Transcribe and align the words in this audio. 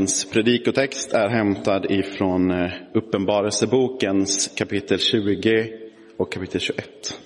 Dagens 0.00 0.24
predikotext 0.24 1.12
är 1.12 1.28
hämtad 1.28 1.90
ifrån 1.90 2.50
eh, 2.50 2.72
Uppenbarelsebokens 2.94 4.48
kapitel 4.56 4.98
20 4.98 5.72
och 6.16 6.32
kapitel 6.32 6.60
21. 6.60 7.20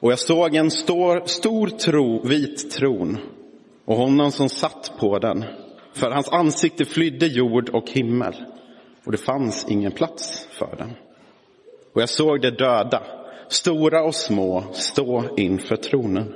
Och 0.00 0.12
jag 0.12 0.18
såg 0.18 0.54
en 0.54 0.70
stor, 0.70 1.26
stor 1.26 1.66
tro, 1.66 2.22
vit 2.28 2.70
tron 2.70 3.18
och 3.84 3.96
honom 3.96 4.32
som 4.32 4.48
satt 4.48 4.92
på 5.00 5.18
den. 5.18 5.44
För 5.92 6.10
hans 6.10 6.28
ansikte 6.28 6.84
flydde 6.84 7.26
jord 7.26 7.68
och 7.68 7.90
himmel 7.90 8.34
och 9.04 9.12
det 9.12 9.18
fanns 9.18 9.66
ingen 9.68 9.92
plats 9.92 10.48
för 10.50 10.76
den. 10.78 10.90
Och 11.92 12.02
jag 12.02 12.08
såg 12.08 12.40
de 12.40 12.50
döda, 12.50 13.02
stora 13.48 14.04
och 14.04 14.14
små, 14.14 14.64
stå 14.72 15.24
inför 15.36 15.76
tronen 15.76 16.34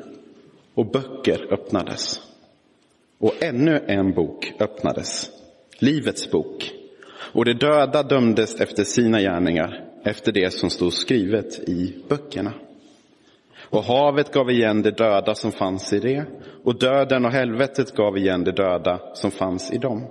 och 0.74 0.90
böcker 0.90 1.52
öppnades. 1.52 2.31
Och 3.22 3.42
ännu 3.42 3.80
en 3.86 4.12
bok 4.12 4.52
öppnades, 4.60 5.30
Livets 5.78 6.30
bok. 6.30 6.72
Och 7.32 7.44
de 7.44 7.54
döda 7.54 8.02
dömdes 8.02 8.60
efter 8.60 8.84
sina 8.84 9.20
gärningar, 9.20 9.84
efter 10.04 10.32
det 10.32 10.52
som 10.52 10.70
stod 10.70 10.92
skrivet 10.92 11.58
i 11.58 12.04
böckerna. 12.08 12.52
Och 13.70 13.84
havet 13.84 14.32
gav 14.32 14.50
igen 14.50 14.82
de 14.82 14.90
döda 14.90 15.34
som 15.34 15.52
fanns 15.52 15.92
i 15.92 16.00
det, 16.00 16.24
och 16.64 16.78
döden 16.78 17.24
och 17.24 17.32
helvetet 17.32 17.96
gav 17.96 18.18
igen 18.18 18.44
de 18.44 18.50
döda 18.50 19.00
som 19.14 19.30
fanns 19.30 19.72
i 19.72 19.78
dem. 19.78 20.06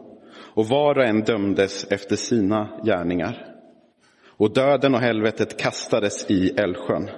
Och 0.54 0.66
var 0.66 0.98
och 0.98 1.06
en 1.06 1.22
dömdes 1.22 1.92
efter 1.92 2.16
sina 2.16 2.82
gärningar. 2.86 3.46
Och 4.28 4.54
döden 4.54 4.96
och 4.96 5.02
helvetet 5.02 5.60
kastades 5.60 6.32
i 6.32 6.50
Älvsjön. 6.58 7.10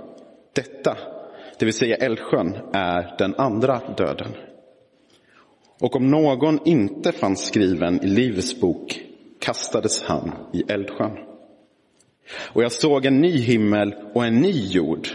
Detta, 0.56 0.98
det 1.60 1.66
vill 1.66 1.74
säga 1.74 1.96
Älvsjön, 1.96 2.58
är 2.74 3.16
den 3.18 3.36
andra 3.38 3.82
döden. 3.98 4.36
Och 5.84 5.96
om 5.96 6.12
någon 6.12 6.60
inte 6.66 7.12
fanns 7.12 7.46
skriven 7.46 8.04
i 8.04 8.08
Livets 8.08 8.60
bok 8.60 9.02
kastades 9.40 10.04
han 10.04 10.32
i 10.54 10.64
eldsjön. 10.72 11.18
Och 12.54 12.64
jag 12.64 12.72
såg 12.72 13.06
en 13.06 13.22
ny 13.22 13.38
himmel 13.38 13.96
och 14.14 14.26
en 14.26 14.36
ny 14.36 14.68
jord. 14.68 15.08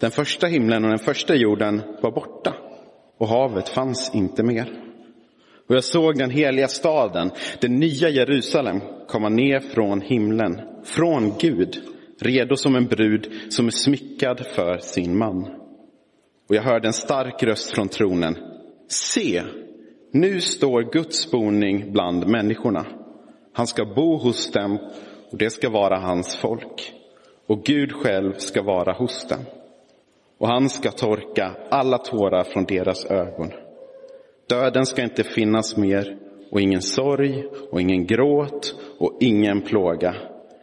Den 0.00 0.10
första 0.10 0.46
himlen 0.46 0.84
och 0.84 0.90
den 0.90 0.98
första 0.98 1.34
jorden 1.34 1.82
var 2.02 2.10
borta 2.10 2.54
och 3.18 3.28
havet 3.28 3.68
fanns 3.68 4.14
inte 4.14 4.42
mer. 4.42 4.82
Och 5.68 5.74
jag 5.74 5.84
såg 5.84 6.18
den 6.18 6.30
heliga 6.30 6.68
staden, 6.68 7.30
det 7.60 7.68
nya 7.68 8.08
Jerusalem, 8.08 8.80
komma 9.08 9.28
ner 9.28 9.60
från 9.60 10.00
himlen, 10.00 10.60
från 10.84 11.32
Gud, 11.38 11.78
redo 12.20 12.56
som 12.56 12.76
en 12.76 12.86
brud 12.86 13.32
som 13.48 13.66
är 13.66 13.70
smyckad 13.70 14.46
för 14.54 14.78
sin 14.78 15.18
man. 15.18 15.44
Och 16.48 16.54
jag 16.54 16.62
hörde 16.62 16.88
en 16.88 16.92
stark 16.92 17.42
röst 17.42 17.70
från 17.70 17.88
tronen. 17.88 18.36
Se, 18.88 19.42
nu 20.10 20.40
står 20.40 20.82
Guds 20.92 21.30
boning 21.30 21.92
bland 21.92 22.26
människorna. 22.26 22.86
Han 23.52 23.66
ska 23.66 23.84
bo 23.84 24.16
hos 24.16 24.50
dem 24.50 24.78
och 25.32 25.38
det 25.38 25.50
ska 25.50 25.70
vara 25.70 25.98
hans 25.98 26.36
folk. 26.36 26.92
Och 27.46 27.64
Gud 27.64 27.92
själv 27.92 28.32
ska 28.32 28.62
vara 28.62 28.92
hos 28.92 29.28
dem. 29.28 29.44
Och 30.38 30.48
han 30.48 30.68
ska 30.68 30.90
torka 30.90 31.56
alla 31.70 31.98
tårar 31.98 32.44
från 32.44 32.64
deras 32.64 33.06
ögon. 33.06 33.50
Döden 34.48 34.86
ska 34.86 35.02
inte 35.02 35.24
finnas 35.24 35.76
mer 35.76 36.18
och 36.50 36.60
ingen 36.60 36.82
sorg 36.82 37.44
och 37.70 37.80
ingen 37.80 38.06
gråt 38.06 38.74
och 38.98 39.16
ingen 39.20 39.62
plåga. 39.62 40.14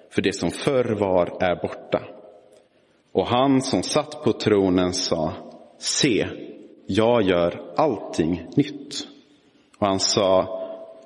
För 0.09 0.22
det 0.22 0.36
som 0.36 0.52
förr 0.52 0.96
var 1.00 1.44
är 1.44 1.56
borta. 1.56 2.03
Och 3.12 3.28
han 3.28 3.62
som 3.62 3.84
satt 3.84 4.24
på 4.24 4.34
tronen 4.34 4.94
sa, 4.94 5.34
se, 5.78 6.28
jag 6.86 7.22
gör 7.22 7.74
allting 7.75 8.47
nytt. 8.56 9.07
Och 9.77 9.88
han 9.88 9.99
sa, 9.99 10.59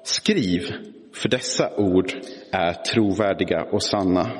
skriv, 0.03 0.73
för 1.13 1.29
dessa 1.29 1.75
ord 1.77 2.13
är 2.51 2.73
trovärdiga 2.73 3.63
och 3.63 3.83
sanna. 3.83 4.31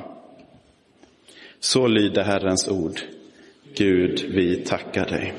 Så 1.60 1.88
lyder 1.88 2.24
Herrens 2.24 2.68
ord. 2.68 3.00
Gud, 3.76 4.26
vi 4.30 4.56
tackar 4.56 5.06
dig. 5.06 5.34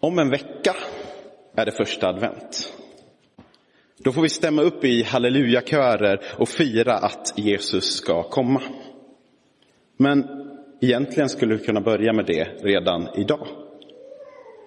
Om 0.00 0.18
en 0.18 0.30
vecka 0.30 0.76
är 1.54 1.64
det 1.64 1.72
första 1.72 2.08
advent. 2.08 2.72
Då 3.98 4.12
får 4.12 4.22
vi 4.22 4.28
stämma 4.28 4.62
upp 4.62 4.84
i 4.84 5.02
hallelujakörer 5.02 6.20
och 6.38 6.48
fira 6.48 6.94
att 6.94 7.32
Jesus 7.36 7.84
ska 7.84 8.22
komma. 8.22 8.62
Men 9.96 10.45
egentligen 10.80 11.28
skulle 11.28 11.56
vi 11.56 11.64
kunna 11.64 11.80
börja 11.80 12.12
med 12.12 12.26
det 12.26 12.48
redan 12.62 13.08
idag. 13.14 13.46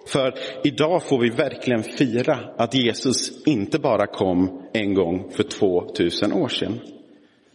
För 0.06 0.34
idag 0.64 1.02
får 1.02 1.18
vi 1.18 1.30
verkligen 1.30 1.82
fira 1.82 2.38
att 2.56 2.74
Jesus 2.74 3.46
inte 3.46 3.78
bara 3.78 4.06
kom 4.06 4.62
en 4.72 4.94
gång 4.94 5.30
för 5.30 5.42
2000 5.42 6.32
år 6.32 6.48
sedan, 6.48 6.80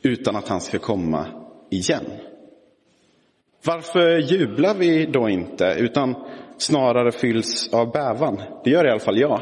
utan 0.02 0.36
att 0.36 0.48
han 0.48 0.62
ska 0.62 0.80
komma 0.80 1.26
igen. 1.70 2.06
Varför 3.66 4.18
jublar 4.18 4.76
vi 4.76 5.06
då 5.06 5.30
inte, 5.30 5.76
utan 5.80 6.16
snarare 6.58 7.12
fylls 7.12 7.74
av 7.74 7.92
bävan? 7.92 8.42
Det 8.64 8.70
gör 8.70 8.88
i 8.88 8.90
alla 8.90 9.00
fall 9.00 9.20
jag, 9.20 9.42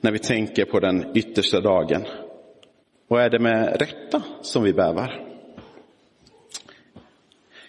när 0.00 0.12
vi 0.12 0.18
tänker 0.18 0.64
på 0.64 0.80
den 0.80 1.16
yttersta 1.16 1.60
dagen. 1.60 2.04
Och 3.08 3.20
är 3.20 3.30
det 3.30 3.38
med 3.38 3.80
rätta 3.80 4.22
som 4.42 4.62
vi 4.62 4.72
bävar? 4.72 5.33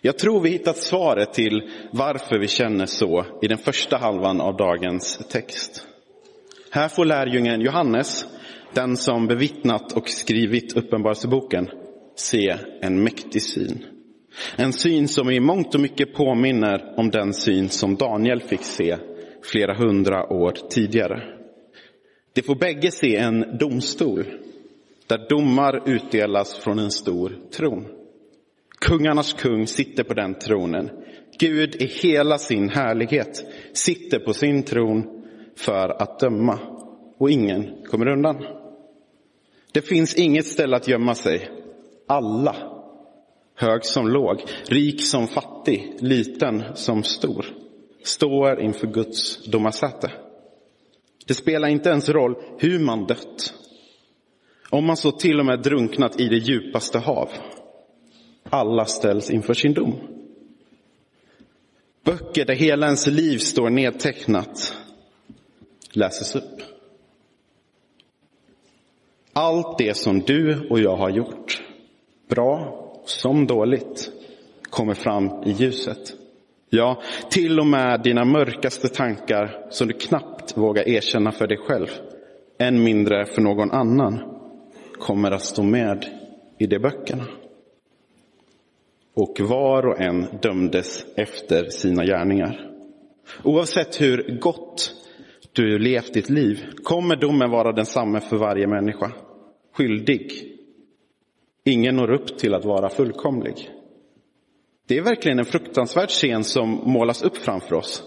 Jag 0.05 0.17
tror 0.17 0.41
vi 0.41 0.49
hittat 0.49 0.77
svaret 0.77 1.33
till 1.33 1.69
varför 1.91 2.39
vi 2.39 2.47
känner 2.47 2.85
så 2.85 3.25
i 3.41 3.47
den 3.47 3.57
första 3.57 3.97
halvan 3.97 4.41
av 4.41 4.57
dagens 4.57 5.17
text. 5.29 5.87
Här 6.71 6.87
får 6.87 7.05
lärjungen 7.05 7.61
Johannes, 7.61 8.25
den 8.73 8.97
som 8.97 9.27
bevittnat 9.27 9.93
och 9.93 10.09
skrivit 10.09 10.77
Uppenbarelseboken, 10.77 11.69
se 12.15 12.55
en 12.81 13.03
mäktig 13.03 13.41
syn. 13.41 13.85
En 14.55 14.73
syn 14.73 15.07
som 15.07 15.31
i 15.31 15.39
mångt 15.39 15.75
och 15.75 15.81
mycket 15.81 16.13
påminner 16.13 16.93
om 16.97 17.09
den 17.09 17.33
syn 17.33 17.69
som 17.69 17.95
Daniel 17.95 18.41
fick 18.41 18.63
se 18.63 18.97
flera 19.43 19.77
hundra 19.77 20.33
år 20.33 20.53
tidigare. 20.69 21.23
De 22.33 22.41
får 22.41 22.55
bägge 22.55 22.91
se 22.91 23.15
en 23.15 23.57
domstol 23.57 24.25
där 25.07 25.29
domar 25.29 25.89
utdelas 25.89 26.55
från 26.55 26.79
en 26.79 26.91
stor 26.91 27.37
tron. 27.51 27.94
Kungarnas 28.85 29.33
kung 29.33 29.67
sitter 29.67 30.03
på 30.03 30.13
den 30.13 30.39
tronen. 30.39 30.89
Gud 31.39 31.75
i 31.75 31.85
hela 31.85 32.37
sin 32.37 32.69
härlighet 32.69 33.45
sitter 33.73 34.19
på 34.19 34.33
sin 34.33 34.63
tron 34.63 35.23
för 35.55 36.01
att 36.01 36.19
döma 36.19 36.59
och 37.17 37.31
ingen 37.31 37.83
kommer 37.85 38.07
undan. 38.07 38.45
Det 39.71 39.81
finns 39.81 40.15
inget 40.15 40.45
ställe 40.45 40.75
att 40.75 40.87
gömma 40.87 41.15
sig. 41.15 41.49
Alla, 42.07 42.55
hög 43.55 43.85
som 43.85 44.07
låg, 44.07 44.43
rik 44.67 45.01
som 45.01 45.27
fattig, 45.27 45.95
liten 45.99 46.63
som 46.75 47.03
stor, 47.03 47.45
står 48.03 48.61
inför 48.61 48.87
Guds 48.87 49.45
domarsäte. 49.45 50.11
Det 51.27 51.33
spelar 51.33 51.67
inte 51.67 51.89
ens 51.89 52.09
roll 52.09 52.35
hur 52.59 52.79
man 52.79 53.05
dött. 53.05 53.53
Om 54.69 54.85
man 54.85 54.97
så 54.97 55.11
till 55.11 55.39
och 55.39 55.45
med 55.45 55.61
drunknat 55.61 56.19
i 56.19 56.27
det 56.27 56.37
djupaste 56.37 56.99
hav 56.99 57.29
alla 58.49 58.85
ställs 58.85 59.31
inför 59.31 59.53
sin 59.53 59.73
dom. 59.73 59.95
Böcker 62.03 62.45
där 62.45 62.55
hela 62.55 62.85
ens 62.85 63.07
liv 63.07 63.37
står 63.37 63.69
nedtecknat 63.69 64.77
läses 65.91 66.35
upp. 66.35 66.61
Allt 69.33 69.77
det 69.77 69.97
som 69.97 70.19
du 70.19 70.67
och 70.69 70.79
jag 70.79 70.95
har 70.95 71.09
gjort, 71.09 71.63
bra 72.29 72.81
som 73.05 73.47
dåligt, 73.47 74.11
kommer 74.69 74.93
fram 74.93 75.43
i 75.45 75.51
ljuset. 75.51 76.13
Ja, 76.69 77.01
till 77.29 77.59
och 77.59 77.67
med 77.67 78.01
dina 78.03 78.25
mörkaste 78.25 78.87
tankar 78.87 79.67
som 79.69 79.87
du 79.87 79.93
knappt 79.93 80.57
vågar 80.57 80.89
erkänna 80.89 81.31
för 81.31 81.47
dig 81.47 81.57
själv, 81.57 81.87
än 82.57 82.83
mindre 82.83 83.25
för 83.25 83.41
någon 83.41 83.71
annan, 83.71 84.19
kommer 84.93 85.31
att 85.31 85.43
stå 85.43 85.63
med 85.63 86.05
i 86.57 86.67
de 86.67 86.79
böckerna 86.79 87.25
och 89.15 89.39
var 89.39 89.85
och 89.85 90.01
en 90.01 90.27
dömdes 90.41 91.05
efter 91.15 91.69
sina 91.69 92.05
gärningar. 92.05 92.71
Oavsett 93.43 94.01
hur 94.01 94.39
gott 94.39 94.91
du 95.53 95.79
levt 95.79 96.13
ditt 96.13 96.29
liv? 96.29 96.59
Kommer 96.83 97.15
domen 97.15 97.51
vara 97.51 97.71
densamma 97.71 98.19
för 98.19 98.37
varje 98.37 98.67
människa? 98.67 99.11
Skyldig? 99.73 100.31
Ingen 101.63 101.95
når 101.95 102.11
upp 102.11 102.37
till 102.37 102.53
att 102.53 102.65
vara 102.65 102.89
fullkomlig. 102.89 103.69
Det 104.87 104.97
är 104.97 105.01
verkligen 105.01 105.39
en 105.39 105.45
fruktansvärd 105.45 106.09
scen 106.09 106.43
som 106.43 106.69
målas 106.69 107.23
upp 107.23 107.37
framför 107.37 107.75
oss. 107.75 108.03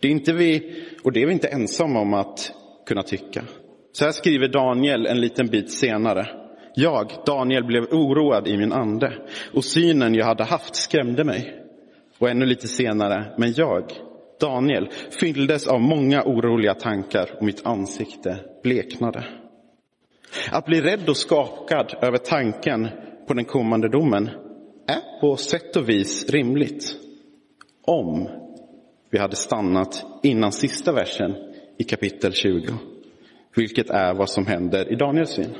Det 0.00 0.08
är 0.08 0.12
inte 0.12 0.32
vi, 0.32 0.74
och 1.02 1.12
det 1.12 1.22
är 1.22 1.26
vi 1.26 1.32
inte 1.32 1.48
ensamma 1.48 2.00
om 2.00 2.14
att 2.14 2.52
kunna 2.86 3.02
tycka. 3.02 3.44
Så 3.92 4.04
här 4.04 4.12
skriver 4.12 4.48
Daniel 4.48 5.06
en 5.06 5.20
liten 5.20 5.46
bit 5.46 5.72
senare. 5.72 6.45
Jag, 6.78 7.12
Daniel, 7.26 7.64
blev 7.64 7.84
oroad 7.84 8.48
i 8.48 8.56
min 8.56 8.72
ande 8.72 9.12
och 9.54 9.64
synen 9.64 10.14
jag 10.14 10.26
hade 10.26 10.44
haft 10.44 10.76
skrämde 10.76 11.24
mig. 11.24 11.62
Och 12.18 12.28
ännu 12.28 12.46
lite 12.46 12.68
senare, 12.68 13.34
men 13.38 13.52
jag, 13.52 13.92
Daniel, 14.40 14.88
fylldes 15.20 15.66
av 15.66 15.80
många 15.80 16.22
oroliga 16.24 16.74
tankar 16.74 17.30
och 17.38 17.44
mitt 17.44 17.66
ansikte 17.66 18.38
bleknade. 18.62 19.24
Att 20.50 20.66
bli 20.66 20.80
rädd 20.80 21.08
och 21.08 21.16
skakad 21.16 21.94
över 22.02 22.18
tanken 22.18 22.88
på 23.28 23.34
den 23.34 23.44
kommande 23.44 23.88
domen 23.88 24.30
är 24.86 25.20
på 25.20 25.36
sätt 25.36 25.76
och 25.76 25.88
vis 25.88 26.30
rimligt. 26.30 26.96
Om 27.86 28.28
vi 29.10 29.18
hade 29.18 29.36
stannat 29.36 30.04
innan 30.22 30.52
sista 30.52 30.92
versen 30.92 31.34
i 31.78 31.84
kapitel 31.84 32.32
20. 32.32 32.74
Vilket 33.56 33.90
är 33.90 34.14
vad 34.14 34.30
som 34.30 34.46
händer 34.46 34.92
i 34.92 34.96
Daniels 34.96 35.30
syn. 35.30 35.54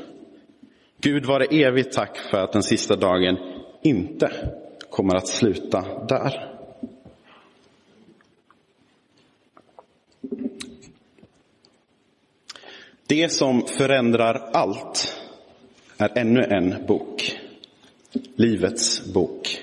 Gud 1.01 1.27
vare 1.27 1.45
evigt 1.45 1.93
tack 1.93 2.19
för 2.19 2.39
att 2.39 2.53
den 2.53 2.63
sista 2.63 2.97
dagen 2.97 3.37
inte 3.83 4.31
kommer 4.91 5.15
att 5.15 5.29
sluta 5.29 6.05
där. 6.09 6.53
Det 13.07 13.33
som 13.33 13.63
förändrar 13.67 14.51
allt 14.53 15.23
är 15.99 16.19
ännu 16.19 16.43
en 16.43 16.87
bok. 16.87 17.39
Livets 18.37 19.13
bok. 19.15 19.63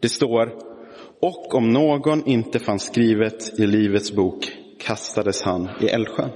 Det 0.00 0.08
står, 0.08 0.58
och 1.20 1.54
om 1.54 1.72
någon 1.72 2.26
inte 2.26 2.58
fanns 2.58 2.82
skrivet 2.82 3.58
i 3.60 3.66
Livets 3.66 4.12
bok 4.12 4.52
kastades 4.78 5.42
han 5.42 5.68
i 5.80 5.86
Älvsjön. 5.86 6.30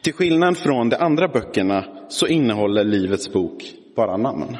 Till 0.00 0.12
skillnad 0.12 0.58
från 0.58 0.88
de 0.88 0.96
andra 0.96 1.28
böckerna 1.28 2.06
så 2.08 2.26
innehåller 2.26 2.84
Livets 2.84 3.32
bok 3.32 3.74
bara 3.96 4.16
namn. 4.16 4.56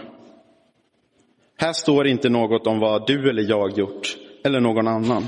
Här 1.56 1.72
står 1.72 2.06
inte 2.06 2.28
något 2.28 2.66
om 2.66 2.78
vad 2.78 3.06
du 3.06 3.30
eller 3.30 3.42
jag 3.42 3.78
gjort 3.78 4.16
eller 4.44 4.60
någon 4.60 4.88
annan. 4.88 5.26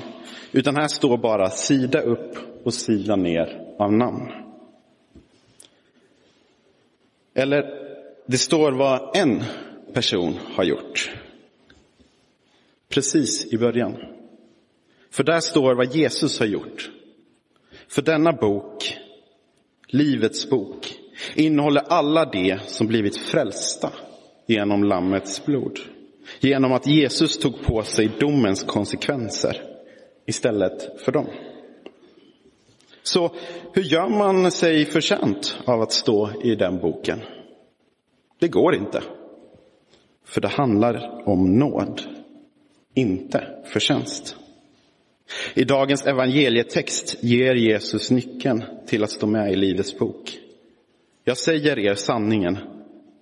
Utan 0.52 0.76
här 0.76 0.88
står 0.88 1.18
bara 1.18 1.50
sida 1.50 2.00
upp 2.00 2.36
och 2.64 2.74
sida 2.74 3.16
ner 3.16 3.74
av 3.78 3.92
namn. 3.92 4.32
Eller 7.34 7.64
det 8.26 8.38
står 8.38 8.72
vad 8.72 9.16
en 9.16 9.44
person 9.92 10.34
har 10.54 10.64
gjort. 10.64 11.10
Precis 12.88 13.52
i 13.52 13.58
början. 13.58 13.96
För 15.10 15.24
där 15.24 15.40
står 15.40 15.74
vad 15.74 15.94
Jesus 15.94 16.38
har 16.38 16.46
gjort. 16.46 16.90
För 17.88 18.02
denna 18.02 18.32
bok, 18.32 18.98
Livets 19.88 20.50
bok, 20.50 20.94
innehåller 21.34 21.82
alla 21.88 22.24
de 22.24 22.58
som 22.66 22.86
blivit 22.86 23.16
frälsta 23.16 23.92
genom 24.46 24.84
Lammets 24.84 25.44
blod. 25.44 25.78
Genom 26.40 26.72
att 26.72 26.86
Jesus 26.86 27.38
tog 27.38 27.62
på 27.62 27.82
sig 27.82 28.10
domens 28.20 28.62
konsekvenser 28.62 29.62
istället 30.26 31.00
för 31.00 31.12
dem. 31.12 31.26
Så 33.02 33.34
hur 33.72 33.82
gör 33.82 34.08
man 34.08 34.50
sig 34.50 34.84
förtjänt 34.84 35.58
av 35.64 35.80
att 35.80 35.92
stå 35.92 36.30
i 36.42 36.54
den 36.54 36.78
boken? 36.78 37.20
Det 38.38 38.48
går 38.48 38.74
inte. 38.74 39.02
För 40.24 40.40
det 40.40 40.48
handlar 40.48 41.22
om 41.28 41.58
nåd, 41.58 42.02
inte 42.94 43.64
förtjänst. 43.64 44.36
I 45.54 45.64
dagens 45.64 46.06
evangelietext 46.06 47.16
ger 47.20 47.54
Jesus 47.54 48.10
nyckeln 48.10 48.64
till 48.86 49.04
att 49.04 49.10
stå 49.10 49.26
med 49.26 49.52
i 49.52 49.56
Livets 49.56 49.98
bok. 49.98 50.38
Jag 51.24 51.36
säger 51.36 51.78
er 51.78 51.94
sanningen. 51.94 52.58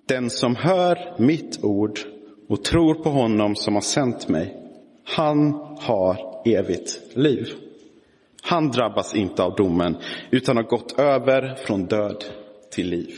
Den 0.07 0.29
som 0.29 0.55
hör 0.55 1.15
mitt 1.19 1.63
ord 1.63 1.99
och 2.47 2.63
tror 2.63 2.93
på 2.93 3.09
honom 3.09 3.55
som 3.55 3.73
har 3.73 3.81
sänt 3.81 4.27
mig, 4.27 4.57
han 5.03 5.51
har 5.79 6.41
evigt 6.45 7.01
liv. 7.13 7.47
Han 8.41 8.71
drabbas 8.71 9.15
inte 9.15 9.43
av 9.43 9.55
domen, 9.55 9.97
utan 10.31 10.57
har 10.57 10.63
gått 10.63 10.99
över 10.99 11.55
från 11.55 11.85
död 11.85 12.23
till 12.71 12.89
liv. 12.89 13.13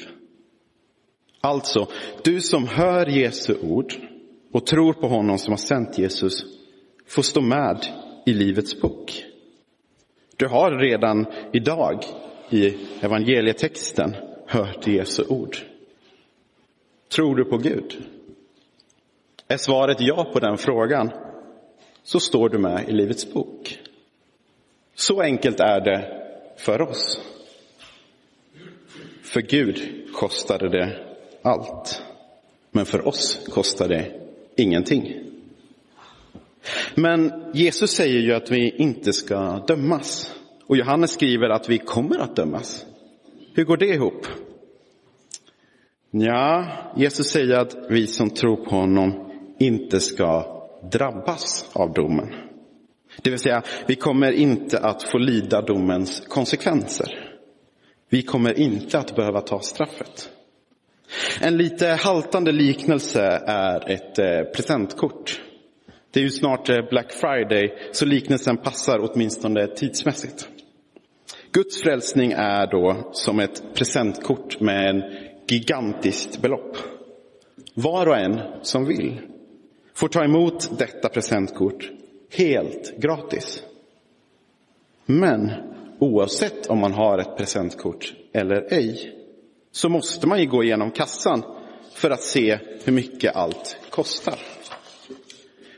Alltså, 1.41 1.87
du 2.23 2.41
som 2.41 2.67
hör 2.67 3.05
Jesu 3.05 3.55
ord 3.61 3.93
och 4.53 4.65
tror 4.65 4.93
på 4.93 5.07
honom 5.07 5.37
som 5.37 5.51
har 5.51 5.57
sänt 5.57 5.97
Jesus, 5.97 6.45
får 7.07 7.21
stå 7.21 7.41
med 7.41 7.85
i 8.27 8.33
Livets 8.33 8.81
bok. 8.81 9.25
Du 10.35 10.47
har 10.47 10.71
redan 10.71 11.25
idag 11.53 12.03
i 12.49 12.77
evangelietexten 13.01 14.15
hört 14.47 14.87
Jesu 14.87 15.23
ord. 15.29 15.57
Tror 17.09 17.35
du 17.35 17.45
på 17.45 17.57
Gud? 17.57 17.97
Är 19.47 19.57
svaret 19.57 19.97
ja 19.99 20.29
på 20.33 20.39
den 20.39 20.57
frågan, 20.57 21.11
så 22.03 22.19
står 22.19 22.49
du 22.49 22.57
med 22.57 22.89
i 22.89 22.91
Livets 22.91 23.33
bok. 23.33 23.79
Så 24.95 25.21
enkelt 25.21 25.59
är 25.59 25.81
det 25.81 26.23
för 26.57 26.81
oss. 26.81 27.21
För 29.23 29.41
Gud 29.41 30.07
kostade 30.13 30.69
det 30.69 31.15
allt. 31.41 32.01
Men 32.71 32.85
för 32.85 33.07
oss 33.07 33.47
kostade 33.49 33.95
det 33.95 34.11
ingenting. 34.63 35.26
Men 36.99 37.33
Jesus 37.53 37.91
säger 37.91 38.19
ju 38.19 38.33
att 38.33 38.51
vi 38.51 38.69
inte 38.69 39.13
ska 39.13 39.59
dömas. 39.67 40.33
Och 40.67 40.77
Johannes 40.77 41.11
skriver 41.11 41.49
att 41.49 41.69
vi 41.69 41.77
kommer 41.77 42.19
att 42.19 42.35
dömas. 42.35 42.85
Hur 43.53 43.63
går 43.63 43.77
det 43.77 43.85
ihop? 43.85 44.27
Ja, 46.11 46.67
Jesus 46.95 47.27
säger 47.27 47.57
att 47.57 47.75
vi 47.89 48.07
som 48.07 48.29
tror 48.29 48.55
på 48.55 48.75
honom 48.75 49.31
inte 49.59 49.99
ska 49.99 50.45
drabbas 50.91 51.69
av 51.73 51.93
domen. 51.93 52.33
Det 53.21 53.29
vill 53.29 53.39
säga, 53.39 53.63
vi 53.87 53.95
kommer 53.95 54.31
inte 54.31 54.79
att 54.79 55.03
få 55.03 55.17
lida 55.17 55.61
domens 55.61 56.23
konsekvenser. 56.27 57.37
Vi 58.09 58.21
kommer 58.21 58.59
inte 58.59 58.99
att 58.99 59.15
behöva 59.15 59.41
ta 59.41 59.59
straffet. 59.59 60.29
En 61.41 61.57
lite 61.57 61.87
haltande 61.87 62.51
liknelse 62.51 63.21
är 63.45 63.91
ett 63.91 64.19
eh, 64.19 64.53
presentkort. 64.55 65.41
Det 66.17 66.21
är 66.21 66.23
ju 66.23 66.29
snart 66.29 66.69
eh, 66.69 66.89
Black 66.89 67.11
Friday, 67.11 67.73
så 67.91 68.05
liknelsen 68.05 68.57
passar 68.57 68.99
åtminstone 68.99 69.67
tidsmässigt. 69.67 70.47
Guds 71.51 71.81
frälsning 71.81 72.31
är 72.31 72.67
då 72.67 73.09
som 73.13 73.39
ett 73.39 73.63
presentkort 73.73 74.59
med 74.59 74.89
en 74.89 75.03
gigantiskt 75.47 76.41
belopp. 76.41 76.77
Var 77.73 78.07
och 78.07 78.17
en 78.17 78.39
som 78.61 78.85
vill 78.85 79.19
får 79.93 80.07
ta 80.07 80.23
emot 80.23 80.79
detta 80.79 81.09
presentkort 81.09 81.91
helt 82.37 82.97
gratis. 82.97 83.63
Men 85.05 85.51
oavsett 85.99 86.67
om 86.67 86.79
man 86.79 86.93
har 86.93 87.17
ett 87.17 87.37
presentkort 87.37 88.13
eller 88.33 88.73
ej 88.73 89.11
så 89.71 89.89
måste 89.89 90.27
man 90.27 90.39
ju 90.39 90.45
gå 90.45 90.63
igenom 90.63 90.91
kassan 90.91 91.43
för 91.93 92.09
att 92.09 92.23
se 92.23 92.59
hur 92.83 92.93
mycket 92.93 93.35
allt 93.35 93.77
kostar. 93.89 94.39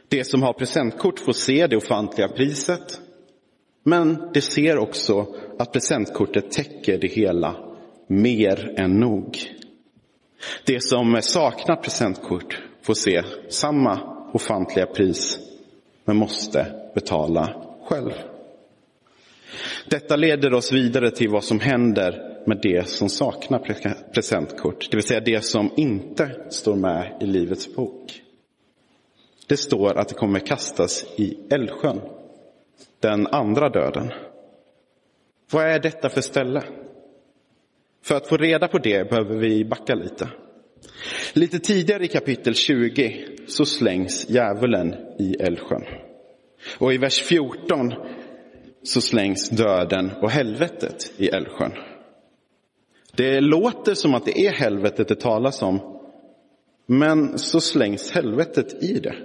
Det 0.10 0.24
som 0.24 0.44
har 0.44 0.54
presentkort 0.54 1.20
får 1.20 1.34
se 1.34 1.68
det 1.68 1.78
ofantliga 1.78 2.28
priset. 2.28 3.02
Men 3.84 4.30
det 4.34 4.42
ser 4.42 4.78
också 4.78 5.36
att 5.60 5.72
presentkortet 5.72 6.52
täcker 6.52 6.98
det 6.98 7.08
hela 7.08 7.56
mer 8.08 8.74
än 8.78 9.00
nog. 9.00 9.38
Det 10.66 10.84
som 10.84 11.22
saknar 11.22 11.76
presentkort 11.76 12.62
får 12.82 12.94
se 12.94 13.24
samma 13.50 14.00
ofantliga 14.34 14.86
pris 14.86 15.40
men 16.06 16.18
måste 16.18 16.66
betala 16.96 17.56
själv. 17.84 18.12
Detta 19.90 20.16
leder 20.16 20.54
oss 20.54 20.72
vidare 20.72 21.12
till 21.12 21.30
vad 21.30 21.44
som 21.44 21.60
händer 21.60 22.42
med 22.46 22.60
det 22.62 22.90
som 22.90 23.10
saknar 23.10 23.60
presentkort, 24.14 24.88
det 24.92 24.98
vill 24.98 25.08
säga 25.08 25.20
det 25.20 25.46
som 25.46 25.72
inte 25.78 26.32
står 26.50 26.76
med 26.76 27.18
i 27.22 27.26
Livets 27.26 27.76
bok. 27.76 28.22
Det 29.50 29.58
står 29.58 29.98
att 29.98 30.08
det 30.08 30.16
kommer 30.16 30.40
kastas 30.40 31.06
i 31.16 31.38
Älvsjön, 31.50 32.02
den 33.00 33.28
andra 33.28 33.70
döden. 33.70 34.12
Vad 35.52 35.66
är 35.66 35.80
detta 35.80 36.10
för 36.10 36.22
ställe? 36.22 36.64
För 38.04 38.16
att 38.16 38.28
få 38.28 38.38
reda 38.38 38.68
på 38.68 38.78
det 38.78 39.10
behöver 39.10 39.36
vi 39.36 39.66
backa 39.66 39.96
lite. 39.96 40.30
Lite 41.34 41.60
tidigare 41.60 42.04
i 42.04 42.08
kapitel 42.08 42.56
20 42.56 43.26
så 43.48 43.66
slängs 43.66 44.30
djävulen 44.30 44.96
i 45.20 45.36
Älvsjön. 45.40 45.84
Och 46.78 46.94
i 46.94 46.98
vers 46.98 47.22
14 47.22 47.94
så 48.84 49.02
slängs 49.02 49.50
döden 49.50 50.12
och 50.22 50.32
helvetet 50.32 51.14
i 51.18 51.28
Älvsjön. 51.28 51.74
Det 53.16 53.42
låter 53.42 53.94
som 53.94 54.14
att 54.14 54.26
det 54.26 54.40
är 54.40 54.52
helvetet 54.52 55.08
det 55.08 55.20
talas 55.20 55.62
om, 55.62 56.00
men 56.86 57.38
så 57.38 57.62
slängs 57.62 58.12
helvetet 58.12 58.84
i 58.84 59.00
det. 59.00 59.16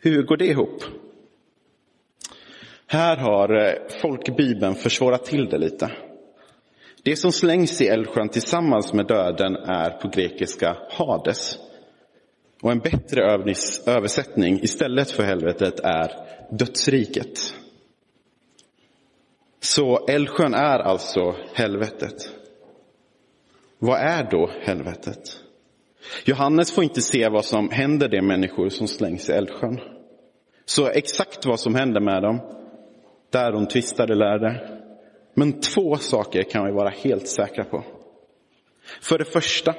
Hur 0.00 0.22
går 0.22 0.36
det 0.36 0.46
ihop? 0.46 0.82
Här 2.86 3.16
har 3.16 3.66
eh, 3.66 3.72
folkbibeln 4.02 4.74
försvårat 4.74 5.24
till 5.24 5.46
det 5.46 5.58
lite. 5.58 5.90
Det 7.02 7.16
som 7.16 7.32
slängs 7.32 7.80
i 7.80 7.86
Älvsjön 7.86 8.28
tillsammans 8.28 8.92
med 8.92 9.06
döden 9.06 9.56
är 9.56 9.90
på 9.90 10.08
grekiska 10.08 10.76
Hades. 10.90 11.58
Och 12.62 12.72
en 12.72 12.78
bättre 12.78 13.22
översättning 13.86 14.60
istället 14.62 15.10
för 15.10 15.22
helvetet 15.22 15.80
är 15.80 16.12
dödsriket. 16.50 17.54
Så 19.60 20.06
Älvsjön 20.06 20.54
är 20.54 20.78
alltså 20.78 21.36
helvetet. 21.54 22.30
Vad 23.78 24.00
är 24.00 24.30
då 24.30 24.50
helvetet? 24.60 25.42
Johannes 26.24 26.72
får 26.72 26.84
inte 26.84 27.02
se 27.02 27.28
vad 27.28 27.44
som 27.44 27.70
händer 27.70 28.08
de 28.08 28.22
människor 28.22 28.68
som 28.68 28.88
slängs 28.88 29.28
i 29.28 29.32
Eldsjön. 29.32 29.80
Så 30.64 30.88
exakt 30.88 31.46
vad 31.46 31.60
som 31.60 31.74
händer 31.74 32.00
med 32.00 32.22
dem, 32.22 32.40
där 33.32 33.52
de 33.52 33.66
tvistade 33.66 34.14
lärde. 34.14 34.78
Men 35.34 35.60
två 35.60 35.96
saker 35.96 36.42
kan 36.42 36.66
vi 36.66 36.72
vara 36.72 36.88
helt 36.88 37.28
säkra 37.28 37.64
på. 37.64 37.84
För 39.00 39.18
det 39.18 39.24
första 39.24 39.74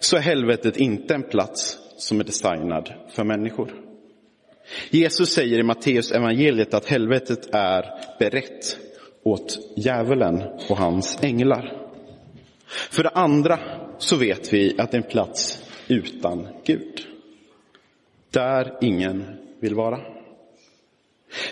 så 0.00 0.16
är 0.16 0.20
helvetet 0.20 0.76
inte 0.76 1.14
en 1.14 1.22
plats 1.22 1.78
som 1.96 2.20
är 2.20 2.24
designad 2.24 2.92
för 3.08 3.24
människor. 3.24 3.72
Jesus 4.90 5.30
säger 5.30 5.58
i 5.58 5.62
Matteus 5.62 6.12
evangeliet 6.12 6.74
att 6.74 6.86
helvetet 6.86 7.54
är 7.54 7.84
berett 8.18 8.78
åt 9.22 9.58
djävulen 9.76 10.42
och 10.68 10.76
hans 10.76 11.18
änglar. 11.22 11.80
För 12.66 13.02
det 13.02 13.08
andra 13.08 13.58
så 13.98 14.16
vet 14.16 14.52
vi 14.52 14.74
att 14.78 14.90
det 14.90 14.96
är 14.96 15.02
en 15.02 15.10
plats 15.10 15.63
utan 15.88 16.46
Gud. 16.64 17.00
Där 18.30 18.78
ingen 18.80 19.24
vill 19.60 19.74
vara. 19.74 20.00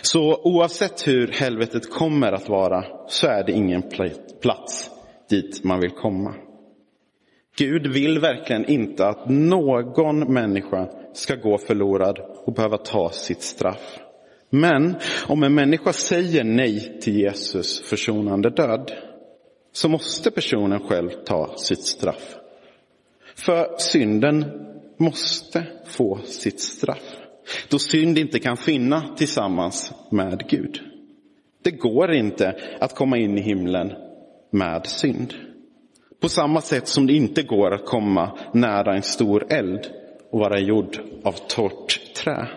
Så 0.01 0.41
oavsett 0.43 1.07
hur 1.07 1.27
helvetet 1.27 1.89
kommer 1.91 2.31
att 2.31 2.49
vara 2.49 2.85
så 3.07 3.27
är 3.27 3.43
det 3.43 3.51
ingen 3.51 3.83
plats 4.41 4.89
dit 5.29 5.63
man 5.63 5.79
vill 5.79 5.91
komma. 5.91 6.35
Gud 7.57 7.87
vill 7.87 8.19
verkligen 8.19 8.65
inte 8.65 9.07
att 9.07 9.29
någon 9.29 10.33
människa 10.33 10.89
ska 11.13 11.35
gå 11.35 11.57
förlorad 11.57 12.19
och 12.45 12.53
behöva 12.53 12.77
ta 12.77 13.09
sitt 13.09 13.41
straff. 13.41 13.99
Men 14.49 14.95
om 15.27 15.43
en 15.43 15.55
människa 15.55 15.93
säger 15.93 16.43
nej 16.43 16.99
till 17.01 17.15
Jesus 17.15 17.81
försonande 17.81 18.49
död 18.49 18.91
så 19.71 19.89
måste 19.89 20.31
personen 20.31 20.79
själv 20.79 21.09
ta 21.25 21.57
sitt 21.57 21.83
straff. 21.83 22.35
För 23.35 23.75
synden 23.77 24.45
måste 24.97 25.67
få 25.85 26.19
sitt 26.25 26.59
straff. 26.59 27.17
Då 27.69 27.79
synd 27.79 28.17
inte 28.17 28.39
kan 28.39 28.57
finna 28.57 29.15
tillsammans 29.15 29.93
med 30.11 30.49
Gud. 30.49 30.79
Det 31.63 31.71
går 31.71 32.13
inte 32.13 32.55
att 32.79 32.95
komma 32.95 33.17
in 33.17 33.37
i 33.37 33.41
himlen 33.41 33.93
med 34.49 34.87
synd. 34.87 35.33
På 36.19 36.29
samma 36.29 36.61
sätt 36.61 36.87
som 36.87 37.07
det 37.07 37.13
inte 37.13 37.43
går 37.43 37.73
att 37.73 37.85
komma 37.85 38.37
nära 38.53 38.95
en 38.95 39.03
stor 39.03 39.45
eld 39.49 39.91
och 40.29 40.39
vara 40.39 40.59
gjord 40.59 40.99
av 41.23 41.31
torrt 41.47 42.13
trä. 42.15 42.47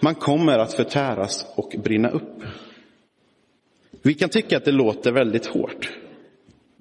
Man 0.00 0.14
kommer 0.14 0.58
att 0.58 0.74
förtäras 0.74 1.46
och 1.56 1.74
brinna 1.82 2.08
upp. 2.08 2.42
Vi 4.02 4.14
kan 4.14 4.28
tycka 4.28 4.56
att 4.56 4.64
det 4.64 4.72
låter 4.72 5.12
väldigt 5.12 5.46
hårt. 5.46 5.90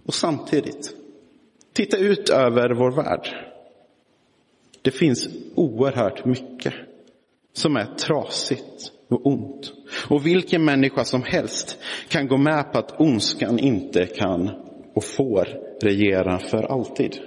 Och 0.06 0.14
samtidigt, 0.14 0.96
titta 1.78 1.98
ut 1.98 2.30
över 2.30 2.70
vår 2.70 2.92
värld. 2.92 3.28
Det 4.82 4.92
finns 4.92 5.30
oerhört 5.56 6.26
mycket 6.26 6.74
som 7.54 7.76
är 7.76 7.86
trasigt 7.86 8.92
och 9.10 9.26
ont. 9.26 9.74
Och 10.10 10.26
vilken 10.26 10.66
människa 10.66 11.04
som 11.04 11.24
helst 11.24 11.78
kan 12.10 12.28
gå 12.28 12.38
med 12.38 12.72
på 12.72 12.80
att 12.80 13.02
ondskan 13.02 13.60
inte 13.60 14.06
kan 14.06 14.50
och 14.94 15.04
får 15.04 15.48
regera 15.82 16.40
för 16.40 16.64
alltid. 16.64 17.18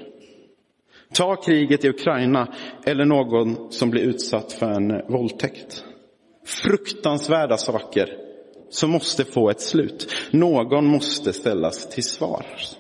Ta 1.15 1.37
kriget 1.37 1.85
i 1.85 1.89
Ukraina 1.89 2.55
eller 2.87 3.05
någon 3.05 3.73
som 3.73 3.91
blir 3.91 4.03
utsatt 4.03 4.53
för 4.53 4.71
en 4.71 5.13
våldtäkt. 5.13 5.85
Fruktansvärda 6.47 7.57
saker 7.57 8.17
som 8.71 8.91
måste 8.91 9.25
få 9.25 9.51
ett 9.51 9.61
slut. 9.61 10.13
Någon 10.31 10.87
måste 10.87 11.33
ställas 11.33 11.89
till 11.89 12.05
svars. 12.05 12.77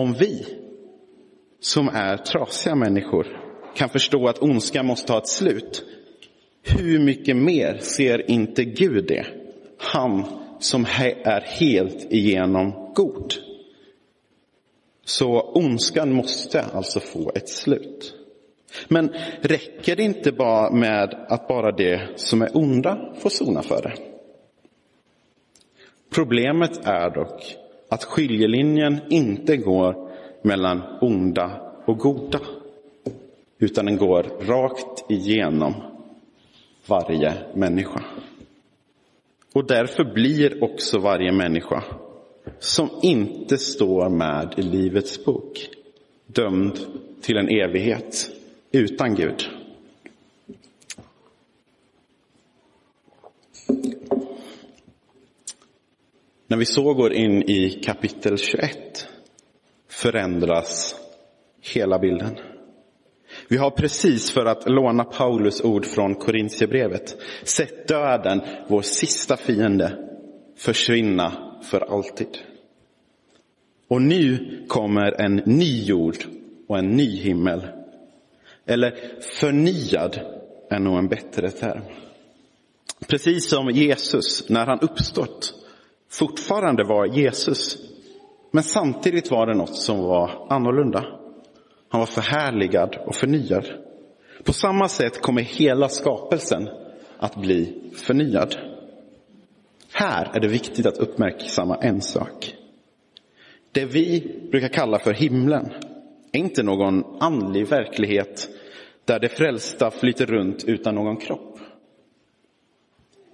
Om 0.00 0.12
vi, 0.12 0.46
som 1.60 1.88
är 1.88 2.16
trasiga 2.16 2.74
människor, 2.74 3.26
kan 3.74 3.88
förstå 3.88 4.28
att 4.28 4.42
ondska 4.42 4.82
måste 4.82 5.12
ha 5.12 5.18
ett 5.18 5.28
slut, 5.28 5.84
hur 6.62 6.98
mycket 6.98 7.36
mer 7.36 7.78
ser 7.78 8.30
inte 8.30 8.64
Gud 8.64 9.06
det? 9.08 9.26
Han 9.78 10.24
som 10.58 10.84
är 11.24 11.40
helt 11.40 12.12
igenom 12.12 12.92
god. 12.94 13.34
Så 15.04 15.52
ondskan 15.54 16.12
måste 16.12 16.62
alltså 16.62 17.00
få 17.00 17.32
ett 17.34 17.48
slut. 17.48 18.14
Men 18.88 19.14
räcker 19.40 19.96
det 19.96 20.02
inte 20.02 20.32
bara 20.32 20.70
med 20.70 21.26
att 21.28 21.48
bara 21.48 21.72
det 21.72 22.08
som 22.16 22.42
är 22.42 22.56
onda 22.56 23.14
får 23.18 23.30
sona 23.30 23.62
för 23.62 23.82
det? 23.82 23.94
Problemet 26.10 26.86
är 26.86 27.10
dock 27.10 27.59
att 27.90 28.04
skiljelinjen 28.04 28.98
inte 29.08 29.56
går 29.56 30.10
mellan 30.42 30.82
onda 31.00 31.72
och 31.84 31.98
goda. 31.98 32.40
Utan 33.58 33.84
den 33.86 33.96
går 33.96 34.22
rakt 34.22 35.10
igenom 35.10 35.74
varje 36.86 37.34
människa. 37.54 38.04
Och 39.54 39.66
därför 39.66 40.04
blir 40.04 40.64
också 40.64 40.98
varje 40.98 41.32
människa 41.32 41.84
som 42.58 42.88
inte 43.02 43.58
står 43.58 44.08
med 44.08 44.54
i 44.56 44.62
Livets 44.62 45.24
bok 45.24 45.68
dömd 46.26 46.78
till 47.20 47.36
en 47.36 47.48
evighet 47.48 48.30
utan 48.72 49.14
Gud. 49.14 49.59
När 56.50 56.56
vi 56.56 56.64
så 56.64 56.94
går 56.94 57.12
in 57.12 57.42
i 57.42 57.70
kapitel 57.70 58.38
21 58.38 59.08
förändras 59.88 60.96
hela 61.74 61.98
bilden. 61.98 62.38
Vi 63.48 63.56
har 63.56 63.70
precis, 63.70 64.30
för 64.30 64.46
att 64.46 64.68
låna 64.68 65.04
Paulus 65.04 65.60
ord 65.60 65.86
från 65.86 66.14
Korintierbrevet, 66.14 67.16
sett 67.42 67.88
döden, 67.88 68.40
vår 68.68 68.82
sista 68.82 69.36
fiende, 69.36 70.08
försvinna 70.56 71.32
för 71.62 71.80
alltid. 71.80 72.38
Och 73.88 74.02
nu 74.02 74.64
kommer 74.68 75.20
en 75.20 75.36
ny 75.36 75.82
jord 75.84 76.16
och 76.68 76.78
en 76.78 76.90
ny 76.90 77.16
himmel. 77.16 77.66
Eller 78.66 78.94
förnyad 79.20 80.20
är 80.70 80.78
nog 80.78 80.98
en 80.98 81.08
bättre 81.08 81.50
term. 81.50 81.82
Precis 83.08 83.50
som 83.50 83.70
Jesus 83.70 84.48
när 84.48 84.66
han 84.66 84.80
uppstått 84.80 85.54
fortfarande 86.10 86.84
var 86.84 87.06
Jesus. 87.06 87.78
Men 88.50 88.62
samtidigt 88.62 89.30
var 89.30 89.46
det 89.46 89.54
något 89.54 89.76
som 89.76 90.02
var 90.02 90.46
annorlunda. 90.48 91.04
Han 91.88 91.98
var 91.98 92.06
förhärligad 92.06 92.96
och 93.06 93.14
förnyad. 93.14 93.66
På 94.44 94.52
samma 94.52 94.88
sätt 94.88 95.22
kommer 95.22 95.42
hela 95.42 95.88
skapelsen 95.88 96.68
att 97.18 97.36
bli 97.36 97.82
förnyad. 97.94 98.56
Här 99.92 100.30
är 100.34 100.40
det 100.40 100.48
viktigt 100.48 100.86
att 100.86 100.98
uppmärksamma 100.98 101.76
en 101.76 102.00
sak. 102.00 102.54
Det 103.72 103.84
vi 103.84 104.36
brukar 104.50 104.68
kalla 104.68 104.98
för 104.98 105.12
himlen 105.12 105.72
är 106.32 106.38
inte 106.38 106.62
någon 106.62 107.04
andlig 107.20 107.66
verklighet 107.66 108.48
där 109.04 109.18
det 109.18 109.28
frälsta 109.28 109.90
flyter 109.90 110.26
runt 110.26 110.64
utan 110.64 110.94
någon 110.94 111.16
kropp. 111.16 111.49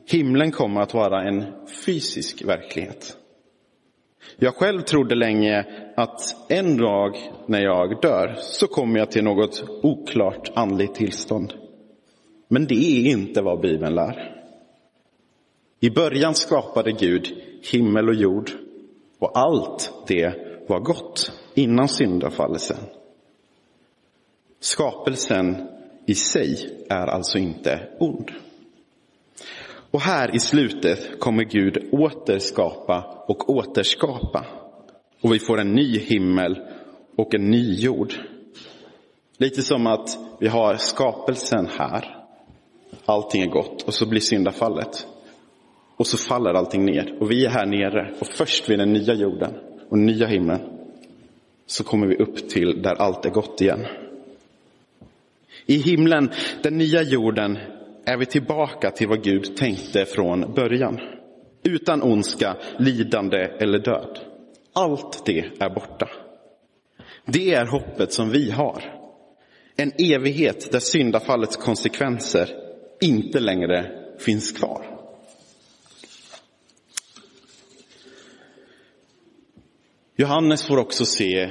Himlen 0.09 0.53
kommer 0.53 0.81
att 0.81 0.95
vara 0.95 1.23
en 1.29 1.45
fysisk 1.85 2.45
verklighet. 2.45 3.17
Jag 4.37 4.55
själv 4.55 4.81
trodde 4.81 5.15
länge 5.15 5.65
att 5.97 6.51
en 6.51 6.77
dag 6.77 7.17
när 7.47 7.61
jag 7.61 8.01
dör 8.01 8.37
så 8.41 8.67
kommer 8.67 8.99
jag 8.99 9.11
till 9.11 9.25
något 9.25 9.65
oklart 9.83 10.51
andligt 10.55 10.95
tillstånd. 10.95 11.55
Men 12.49 12.67
det 12.67 12.75
är 12.75 13.11
inte 13.11 13.43
vad 13.43 13.61
Bibeln 13.61 13.95
lär. 13.95 14.43
I 15.81 15.91
början 15.91 16.35
skapade 16.35 16.93
Gud 16.93 17.43
himmel 17.73 18.09
och 18.09 18.15
jord 18.15 18.51
och 19.19 19.39
allt 19.39 19.93
det 20.07 20.35
var 20.69 20.81
gott 20.81 21.33
innan 21.55 21.89
syndafallelsen. 21.89 22.79
Skapelsen 24.61 25.69
i 26.07 26.15
sig 26.15 26.71
är 26.89 27.07
alltså 27.07 27.39
inte 27.39 27.89
ond. 27.99 28.31
Och 29.97 30.03
här 30.03 30.37
i 30.37 30.41
slutet 30.41 31.21
kommer 31.21 31.45
Gud 31.45 31.89
återskapa 31.93 33.25
och 33.29 33.51
återskapa. 33.51 34.47
Och 35.21 35.35
vi 35.35 35.39
får 35.39 35.61
en 35.61 35.73
ny 35.73 35.99
himmel 35.99 36.59
och 37.17 37.35
en 37.35 37.51
ny 37.51 37.75
jord. 37.75 38.15
Lite 39.39 39.63
som 39.63 39.87
att 39.87 40.19
vi 40.41 40.49
har 40.49 40.77
skapelsen 40.77 41.69
här. 41.79 42.17
Allting 43.05 43.43
är 43.43 43.47
gott 43.47 43.83
och 43.83 43.95
så 43.95 44.07
blir 44.07 44.21
syndafallet. 44.21 45.07
Och 45.97 46.07
så 46.07 46.19
faller 46.19 46.55
allting 46.55 46.85
ner 46.85 47.17
och 47.21 47.31
vi 47.31 47.45
är 47.45 47.51
här 47.51 47.67
nere 47.67 48.15
och 48.21 48.27
först 48.27 48.71
vid 48.71 48.79
den 48.79 48.93
nya 48.93 49.15
jorden 49.15 49.55
och 49.89 49.99
nya 49.99 50.27
himlen 50.27 50.61
så 51.67 51.85
kommer 51.85 52.07
vi 52.07 52.17
upp 52.17 52.49
till 52.49 52.83
där 52.83 52.95
allt 52.95 53.25
är 53.25 53.31
gott 53.31 53.61
igen. 53.61 53.87
I 55.67 55.77
himlen, 55.77 56.31
den 56.63 56.79
nya 56.79 57.03
jorden, 57.03 57.59
är 58.07 58.17
vi 58.17 58.27
tillbaka 58.27 58.91
till 58.91 59.09
vad 59.09 59.23
Gud 59.23 59.57
tänkte 59.57 60.05
från 60.05 60.55
början. 60.55 61.01
Utan 61.63 62.03
ondska, 62.03 62.57
lidande 62.79 63.39
eller 63.39 63.79
död. 63.79 64.19
Allt 64.73 65.27
det 65.27 65.45
är 65.59 65.71
borta. 65.75 66.09
Det 67.25 67.55
är 67.55 67.67
hoppet 67.67 68.13
som 68.13 68.31
vi 68.31 68.51
har. 68.51 68.83
En 69.77 69.93
evighet 69.99 70.73
där 70.73 70.79
syndafallets 70.79 71.57
konsekvenser 71.57 72.49
inte 73.01 73.41
längre 73.41 73.91
finns 74.19 74.53
kvar. 74.53 74.97
Johannes 80.17 80.67
får 80.67 80.79
också 80.79 81.05
se 81.05 81.51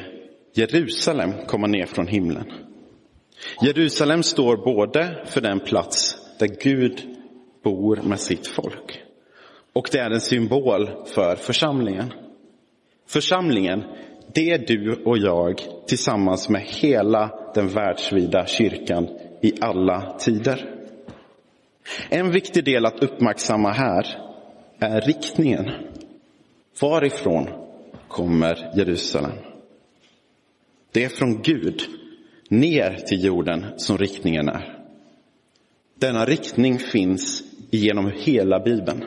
Jerusalem 0.53 1.33
komma 1.47 1.67
ner 1.67 1.85
från 1.85 2.07
himlen. 2.07 2.51
Jerusalem 3.61 4.23
står 4.23 4.57
både 4.57 5.25
för 5.25 5.41
den 5.41 5.59
plats 5.59 6.04
där 6.39 6.47
Gud 6.47 7.01
bor 7.63 7.99
med 8.03 8.19
sitt 8.19 8.47
folk 8.47 9.05
och 9.75 9.89
det 9.91 9.99
är 9.99 10.11
en 10.11 10.21
symbol 10.21 10.89
för 11.05 11.35
församlingen. 11.35 12.13
Församlingen, 13.07 13.83
det 14.33 14.51
är 14.51 14.57
du 14.57 14.93
och 14.93 15.17
jag 15.17 15.61
tillsammans 15.87 16.49
med 16.49 16.61
hela 16.61 17.51
den 17.53 17.67
världsvida 17.67 18.45
kyrkan 18.45 19.07
i 19.41 19.53
alla 19.61 20.17
tider. 20.19 20.75
En 22.09 22.31
viktig 22.31 22.65
del 22.65 22.85
att 22.85 23.03
uppmärksamma 23.03 23.71
här 23.71 24.05
är 24.79 25.01
riktningen. 25.01 25.71
Varifrån 26.81 27.49
kommer 28.07 28.71
Jerusalem? 28.77 29.37
Det 30.91 31.03
är 31.03 31.09
från 31.09 31.41
Gud 31.41 31.81
ner 32.49 32.91
till 33.07 33.25
jorden 33.25 33.65
som 33.77 33.97
riktningen 33.97 34.49
är. 34.49 34.84
Denna 35.99 36.25
riktning 36.25 36.79
finns 36.79 37.43
genom 37.71 38.11
hela 38.15 38.59
Bibeln. 38.59 39.05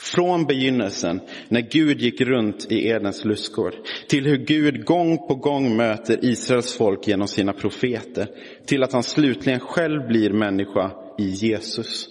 Från 0.00 0.46
begynnelsen, 0.46 1.20
när 1.48 1.60
Gud 1.60 2.00
gick 2.00 2.20
runt 2.20 2.72
i 2.72 2.88
Edens 2.88 3.24
lustgård, 3.24 3.74
till 4.08 4.26
hur 4.26 4.36
Gud 4.36 4.84
gång 4.84 5.28
på 5.28 5.34
gång 5.34 5.76
möter 5.76 6.24
Israels 6.24 6.76
folk 6.76 7.08
genom 7.08 7.28
sina 7.28 7.52
profeter, 7.52 8.28
till 8.66 8.82
att 8.82 8.92
han 8.92 9.02
slutligen 9.02 9.60
själv 9.60 10.08
blir 10.08 10.30
människa 10.30 10.92
i 11.18 11.28
Jesus. 11.28 12.08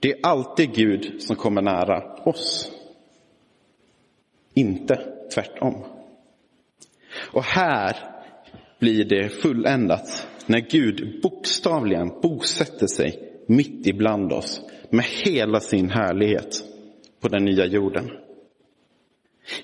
Det 0.00 0.12
är 0.12 0.18
alltid 0.22 0.74
Gud 0.74 1.22
som 1.22 1.36
kommer 1.36 1.62
nära 1.62 2.22
oss. 2.24 2.70
Inte 4.54 5.00
tvärtom. 5.34 5.84
Och 7.32 7.44
här 7.44 7.96
blir 8.78 9.04
det 9.04 9.28
fulländat 9.28 10.28
när 10.46 10.60
Gud 10.60 11.20
bokstavligen 11.22 12.20
bosätter 12.22 12.86
sig 12.86 13.32
mitt 13.46 13.86
ibland 13.86 14.32
oss 14.32 14.60
med 14.90 15.04
hela 15.04 15.60
sin 15.60 15.90
härlighet 15.90 16.62
på 17.20 17.28
den 17.28 17.44
nya 17.44 17.66
jorden. 17.66 18.10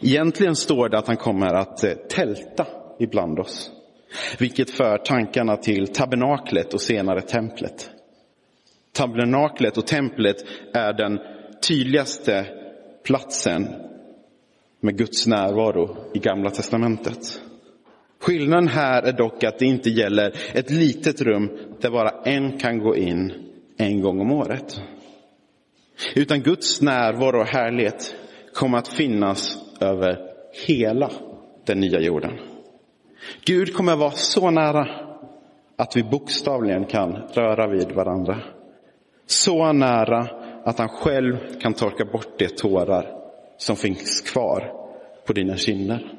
Egentligen 0.01 0.57
står 0.57 0.89
det 0.89 0.99
att 0.99 1.07
han 1.07 1.17
kommer 1.17 1.55
att 1.55 1.85
eh, 1.85 1.93
tälta 1.93 2.67
ibland 2.99 3.39
oss. 3.39 3.71
Vilket 4.39 4.71
för 4.71 4.99
tankarna 4.99 5.57
till 5.57 5.89
tabernaklet 5.89 6.75
och 6.75 6.81
senare 6.81 7.21
templet. 7.21 7.91
Tabernaklet 8.93 9.79
och 9.79 9.87
templet 9.87 10.37
är 10.75 10.93
den 10.93 11.19
tydligaste 11.69 12.47
platsen 13.05 13.69
med 14.81 14.99
Guds 14.99 15.27
närvaro 15.27 15.97
i 16.15 16.19
Gamla 16.19 16.51
testamentet. 16.51 17.41
Skillnaden 18.21 18.69
här 18.69 19.03
är 19.03 19.13
dock 19.13 19.45
att 19.45 19.59
det 19.59 19.67
inte 19.67 19.91
gäller 19.91 20.35
ett 20.55 20.71
litet 20.71 21.21
rum 21.21 21.51
där 21.81 21.91
bara 21.91 22.11
en 22.25 22.59
kan 22.59 22.79
gå 22.79 22.97
in 22.97 23.33
en 23.77 24.01
gång 24.01 24.21
om 24.21 24.33
året. 24.33 24.81
Utan 26.15 26.41
Guds 26.43 26.83
närvaro 26.83 27.41
och 27.41 27.47
härlighet 27.47 28.15
kommer 28.55 28.79
att 28.79 28.89
finnas 28.89 29.59
över 29.81 30.19
hela 30.67 31.11
den 31.65 31.81
nya 31.81 32.01
jorden. 32.01 32.33
Gud 33.45 33.75
kommer 33.75 33.93
att 33.93 33.99
vara 33.99 34.11
så 34.11 34.51
nära 34.51 34.89
att 35.77 35.97
vi 35.97 36.03
bokstavligen 36.03 36.85
kan 36.85 37.13
röra 37.13 37.67
vid 37.67 37.93
varandra. 37.93 38.43
Så 39.27 39.73
nära 39.73 40.29
att 40.65 40.79
han 40.79 40.89
själv 40.89 41.37
kan 41.61 41.75
torka 41.75 42.05
bort 42.05 42.39
de 42.39 42.49
tårar 42.49 43.07
som 43.57 43.77
finns 43.77 44.21
kvar 44.21 44.73
på 45.27 45.33
dina 45.33 45.57
kinder. 45.57 46.18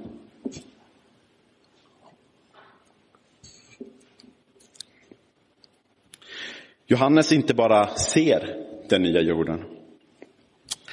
Johannes 6.92 7.32
inte 7.32 7.54
bara 7.54 7.88
ser 7.88 8.56
den 8.90 9.02
nya 9.02 9.22
jorden 9.22 9.64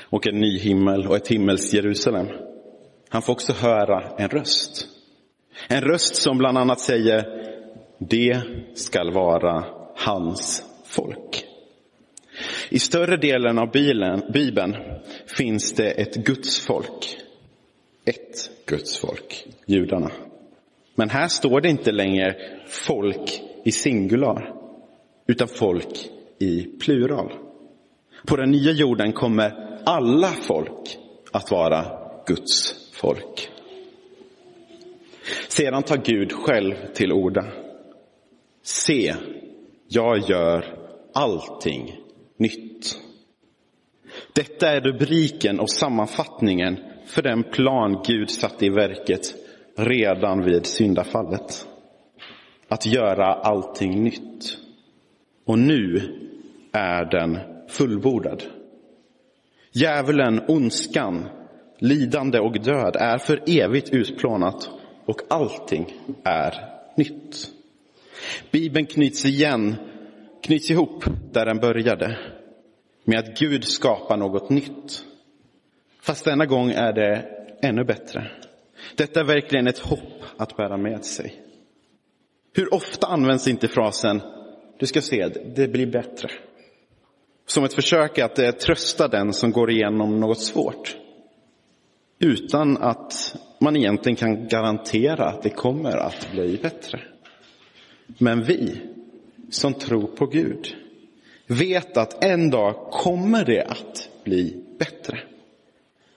och 0.00 0.26
en 0.26 0.40
ny 0.40 0.58
himmel 0.58 1.06
och 1.06 1.16
ett 1.16 1.28
himmels 1.28 1.74
Jerusalem. 1.74 2.26
Han 3.08 3.22
får 3.22 3.32
också 3.32 3.52
höra 3.52 4.12
en 4.18 4.28
röst. 4.28 4.88
En 5.68 5.80
röst 5.80 6.16
som 6.16 6.38
bland 6.38 6.58
annat 6.58 6.80
säger 6.80 7.24
det 7.98 8.42
skall 8.74 9.12
vara 9.12 9.64
hans 9.96 10.64
folk. 10.84 11.44
I 12.68 12.78
större 12.78 13.16
delen 13.16 13.58
av 13.58 13.70
Bibeln 14.32 14.76
finns 15.38 15.72
det 15.72 15.90
ett 15.90 16.14
Guds 16.14 16.60
folk. 16.66 17.18
Ett 18.04 18.50
Guds 18.66 18.98
folk, 18.98 19.46
judarna. 19.66 20.10
Men 20.94 21.10
här 21.10 21.28
står 21.28 21.60
det 21.60 21.68
inte 21.68 21.92
längre 21.92 22.36
folk 22.66 23.42
i 23.64 23.72
singular 23.72 24.55
utan 25.26 25.48
folk 25.48 26.10
i 26.38 26.62
plural. 26.62 27.32
På 28.26 28.36
den 28.36 28.50
nya 28.50 28.72
jorden 28.72 29.12
kommer 29.12 29.78
alla 29.84 30.28
folk 30.28 30.98
att 31.32 31.50
vara 31.50 31.84
Guds 32.26 32.74
folk. 32.92 33.50
Sedan 35.48 35.82
tar 35.82 35.96
Gud 35.96 36.32
själv 36.32 36.74
till 36.94 37.12
orda. 37.12 37.44
Se, 38.62 39.14
jag 39.88 40.18
gör 40.18 40.64
allting 41.14 41.96
nytt. 42.36 42.98
Detta 44.32 44.68
är 44.68 44.80
rubriken 44.80 45.60
och 45.60 45.70
sammanfattningen 45.70 46.78
för 47.06 47.22
den 47.22 47.42
plan 47.42 48.02
Gud 48.06 48.30
satte 48.30 48.66
i 48.66 48.68
verket 48.68 49.34
redan 49.76 50.44
vid 50.44 50.66
syndafallet. 50.66 51.66
Att 52.68 52.86
göra 52.86 53.34
allting 53.34 54.02
nytt. 54.02 54.58
Och 55.46 55.58
nu 55.58 56.02
är 56.72 57.04
den 57.04 57.38
fullbordad. 57.68 58.42
Djävulen, 59.72 60.40
ondskan, 60.48 61.28
lidande 61.78 62.38
och 62.38 62.60
död 62.62 62.96
är 62.96 63.18
för 63.18 63.42
evigt 63.46 63.90
utplånat 63.90 64.70
och 65.04 65.20
allting 65.28 65.94
är 66.24 66.54
nytt. 66.96 67.50
Bibeln 68.50 68.86
knyts 68.86 69.24
igen, 69.24 69.74
knyts 70.42 70.70
ihop 70.70 71.04
där 71.32 71.46
den 71.46 71.58
började 71.58 72.18
med 73.04 73.18
att 73.18 73.38
Gud 73.38 73.64
skapar 73.64 74.16
något 74.16 74.50
nytt. 74.50 75.04
Fast 76.00 76.24
denna 76.24 76.46
gång 76.46 76.70
är 76.70 76.92
det 76.92 77.24
ännu 77.62 77.84
bättre. 77.84 78.30
Detta 78.96 79.20
är 79.20 79.24
verkligen 79.24 79.66
ett 79.66 79.78
hopp 79.78 80.22
att 80.36 80.56
bära 80.56 80.76
med 80.76 81.04
sig. 81.04 81.42
Hur 82.54 82.74
ofta 82.74 83.06
används 83.06 83.48
inte 83.48 83.68
frasen 83.68 84.20
du 84.78 84.86
ska 84.86 85.02
se, 85.02 85.28
det 85.28 85.68
blir 85.68 85.86
bättre. 85.86 86.30
Som 87.46 87.64
ett 87.64 87.74
försök 87.74 88.18
att 88.18 88.38
eh, 88.38 88.50
trösta 88.50 89.08
den 89.08 89.32
som 89.32 89.52
går 89.52 89.70
igenom 89.70 90.20
något 90.20 90.40
svårt. 90.40 90.96
Utan 92.18 92.76
att 92.76 93.36
man 93.58 93.76
egentligen 93.76 94.16
kan 94.16 94.48
garantera 94.48 95.24
att 95.24 95.42
det 95.42 95.50
kommer 95.50 95.96
att 95.96 96.28
bli 96.32 96.58
bättre. 96.62 97.00
Men 98.18 98.42
vi 98.42 98.80
som 99.50 99.74
tror 99.74 100.06
på 100.06 100.26
Gud 100.26 100.76
vet 101.46 101.96
att 101.96 102.24
en 102.24 102.50
dag 102.50 102.74
kommer 102.90 103.44
det 103.44 103.62
att 103.62 104.08
bli 104.24 104.64
bättre. 104.78 105.18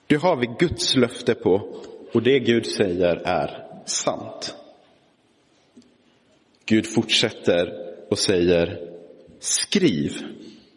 Det 0.06 0.16
har 0.16 0.36
vi 0.36 0.46
Guds 0.58 0.96
löfte 0.96 1.34
på 1.34 1.82
och 2.12 2.22
det 2.22 2.38
Gud 2.38 2.66
säger 2.66 3.16
är 3.16 3.66
sant. 3.84 4.54
Gud 6.64 6.86
fortsätter 6.86 7.89
och 8.10 8.18
säger 8.18 8.90
skriv 9.38 10.12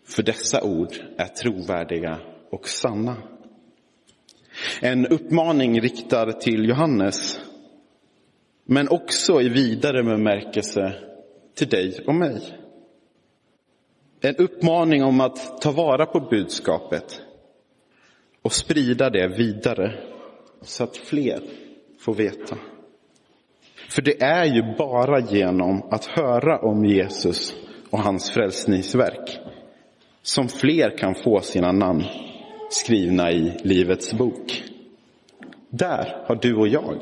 för 0.05 0.23
dessa 0.23 0.63
ord 0.63 0.93
är 1.17 1.27
trovärdiga 1.27 2.19
och 2.49 2.69
sanna. 2.69 3.17
En 4.81 5.07
uppmaning 5.07 5.81
riktad 5.81 6.33
till 6.33 6.69
Johannes, 6.69 7.39
men 8.65 8.89
också 8.89 9.41
i 9.41 9.49
vidare 9.49 10.03
bemärkelse 10.03 10.93
till 11.55 11.69
dig 11.69 12.03
och 12.07 12.15
mig. 12.15 12.41
En 14.21 14.35
uppmaning 14.35 15.03
om 15.03 15.21
att 15.21 15.61
ta 15.61 15.71
vara 15.71 16.05
på 16.05 16.19
budskapet 16.19 17.21
och 18.41 18.53
sprida 18.53 19.09
det 19.09 19.27
vidare 19.27 19.99
så 20.61 20.83
att 20.83 20.97
fler 20.97 21.41
får 21.99 22.13
veta. 22.13 22.57
För 23.89 24.01
det 24.01 24.21
är 24.21 24.45
ju 24.45 24.75
bara 24.77 25.19
genom 25.19 25.83
att 25.91 26.05
höra 26.05 26.59
om 26.59 26.85
Jesus 26.85 27.55
och 27.89 27.99
hans 27.99 28.31
frälsningsverk 28.31 29.39
som 30.21 30.47
fler 30.47 30.97
kan 30.97 31.15
få 31.15 31.41
sina 31.41 31.71
namn 31.71 32.03
skrivna 32.69 33.31
i 33.31 33.57
Livets 33.63 34.13
bok. 34.13 34.63
Där 35.69 36.23
har 36.27 36.35
du 36.35 36.55
och 36.55 36.67
jag 36.67 36.97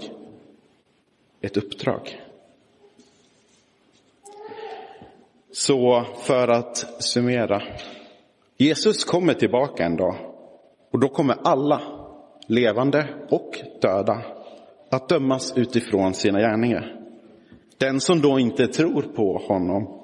ett 1.41 1.58
uppdrag. 1.58 2.22
Så 5.52 6.06
för 6.17 6.48
att 6.48 6.78
summera. 7.04 7.62
Jesus 8.58 9.06
kommer 9.06 9.34
tillbaka 9.34 9.84
en 9.84 9.96
dag 9.96 10.15
och 10.91 11.00
då 11.00 11.10
kommer 11.10 11.38
alla, 11.44 11.82
levande 12.48 13.08
och 13.30 13.60
döda, 13.82 14.22
att 14.91 15.10
dömas 15.10 15.54
utifrån 15.58 16.13
sina 16.13 16.39
gärningar. 16.39 16.95
Den 17.77 17.99
som 17.99 18.21
då 18.21 18.39
inte 18.39 18.67
tror 18.67 19.01
på 19.01 19.38
honom 19.47 20.01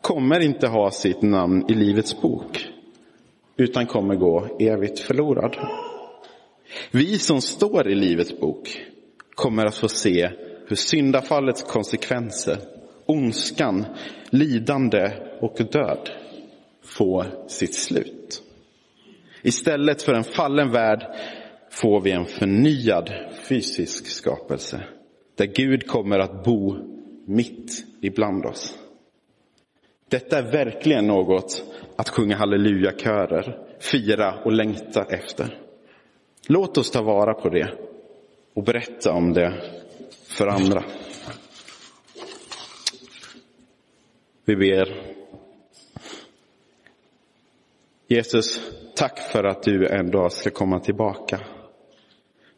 kommer 0.00 0.40
inte 0.40 0.68
ha 0.68 0.90
sitt 0.90 1.22
namn 1.22 1.64
i 1.68 1.74
Livets 1.74 2.20
bok, 2.20 2.68
utan 3.56 3.86
kommer 3.86 4.14
gå 4.14 4.56
evigt 4.60 4.98
förlorad. 4.98 5.56
Vi 6.90 7.18
som 7.18 7.40
står 7.40 7.88
i 7.88 7.94
Livets 7.94 8.40
bok 8.40 8.86
kommer 9.34 9.66
att 9.66 9.74
få 9.74 9.88
se 9.88 10.30
hur 10.68 10.76
syndafallets 10.76 11.62
konsekvenser, 11.62 12.58
ondskan, 13.06 13.84
lidande 14.30 15.10
och 15.40 15.56
död 15.72 16.10
får 16.84 17.48
sitt 17.48 17.74
slut. 17.74 18.42
Istället 19.42 20.02
för 20.02 20.14
en 20.14 20.24
fallen 20.24 20.72
värld 20.72 21.06
får 21.76 22.00
vi 22.00 22.10
en 22.10 22.26
förnyad 22.26 23.12
fysisk 23.48 24.06
skapelse 24.06 24.84
där 25.34 25.46
Gud 25.46 25.86
kommer 25.86 26.18
att 26.18 26.44
bo 26.44 26.76
mitt 27.26 27.84
ibland 28.00 28.46
oss. 28.46 28.78
Detta 30.08 30.38
är 30.38 30.52
verkligen 30.52 31.06
något 31.06 31.64
att 31.96 32.08
sjunga 32.08 32.36
hallelujakörer, 32.36 33.58
fira 33.80 34.34
och 34.44 34.52
längta 34.52 35.04
efter. 35.04 35.58
Låt 36.48 36.78
oss 36.78 36.90
ta 36.90 37.02
vara 37.02 37.34
på 37.34 37.48
det 37.48 37.74
och 38.54 38.62
berätta 38.62 39.12
om 39.12 39.32
det 39.32 39.52
för 40.28 40.46
andra. 40.46 40.84
Vi 44.44 44.56
ber. 44.56 45.02
Jesus, 48.08 48.60
tack 48.94 49.18
för 49.18 49.44
att 49.44 49.62
du 49.62 49.86
en 49.86 50.10
dag 50.10 50.32
ska 50.32 50.50
komma 50.50 50.80
tillbaka. 50.80 51.40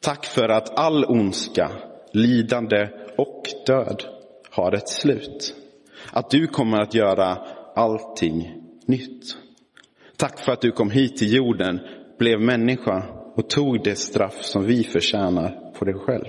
Tack 0.01 0.25
för 0.25 0.49
att 0.49 0.79
all 0.79 1.05
ondska, 1.05 1.71
lidande 2.13 2.89
och 3.17 3.43
död 3.67 4.05
har 4.51 4.73
ett 4.73 4.89
slut. 4.89 5.55
Att 6.13 6.31
du 6.31 6.47
kommer 6.47 6.79
att 6.79 6.95
göra 6.95 7.39
allting 7.75 8.63
nytt. 8.87 9.37
Tack 10.17 10.41
för 10.41 10.53
att 10.53 10.61
du 10.61 10.73
kom 10.73 10.91
hit 10.91 11.17
till 11.17 11.35
jorden, 11.35 11.81
blev 12.19 12.41
människa 12.41 13.03
och 13.35 13.51
tog 13.51 13.85
det 13.85 13.97
straff 13.97 14.43
som 14.43 14.65
vi 14.65 14.85
förtjänar 14.85 15.73
på 15.79 15.85
dig 15.85 15.95
själv. 15.95 16.29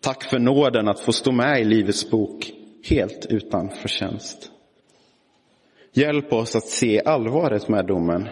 Tack 0.00 0.24
för 0.24 0.38
nåden 0.38 0.88
att 0.88 1.00
få 1.00 1.12
stå 1.12 1.32
med 1.32 1.60
i 1.60 1.64
Livets 1.64 2.10
bok 2.10 2.52
helt 2.90 3.26
utan 3.30 3.70
förtjänst. 3.70 4.50
Hjälp 5.92 6.32
oss 6.32 6.56
att 6.56 6.66
se 6.66 7.02
allvaret 7.04 7.68
med 7.68 7.86
domen, 7.86 8.28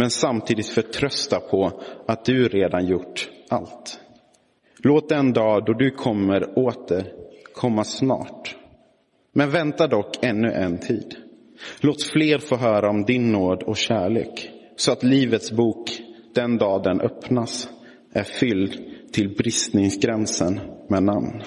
men 0.00 0.10
samtidigt 0.10 0.66
förtrösta 0.66 1.40
på 1.40 1.82
att 2.06 2.24
du 2.24 2.48
redan 2.48 2.86
gjort 2.86 3.30
allt. 3.48 4.00
Låt 4.78 5.08
den 5.08 5.32
dag 5.32 5.64
då 5.64 5.72
du 5.72 5.90
kommer 5.90 6.58
åter 6.58 7.12
komma 7.54 7.84
snart. 7.84 8.56
Men 9.32 9.50
vänta 9.50 9.86
dock 9.86 10.24
ännu 10.24 10.52
en 10.52 10.78
tid. 10.78 11.16
Låt 11.80 12.02
fler 12.02 12.38
få 12.38 12.56
höra 12.56 12.90
om 12.90 13.04
din 13.04 13.32
nåd 13.32 13.62
och 13.62 13.76
kärlek, 13.76 14.50
så 14.76 14.92
att 14.92 15.02
Livets 15.02 15.52
bok, 15.52 15.90
den 16.34 16.58
dag 16.58 16.82
den 16.82 17.00
öppnas, 17.00 17.68
är 18.12 18.24
fylld 18.24 18.80
till 19.12 19.36
bristningsgränsen 19.36 20.60
med 20.88 21.02
namn. 21.02 21.42